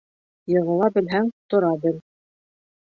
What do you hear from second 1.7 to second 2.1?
бел.